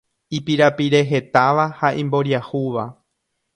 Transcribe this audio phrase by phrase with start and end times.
[0.37, 2.85] ipirapirehetáva ha imboriahúva